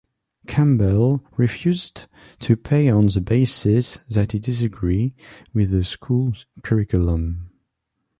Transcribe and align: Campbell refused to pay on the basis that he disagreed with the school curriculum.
Campbell 0.47 1.23
refused 1.37 2.07
to 2.39 2.57
pay 2.57 2.89
on 2.89 3.05
the 3.05 3.21
basis 3.21 3.99
that 4.09 4.31
he 4.31 4.39
disagreed 4.39 5.13
with 5.53 5.69
the 5.69 5.83
school 5.83 6.33
curriculum. 6.63 7.51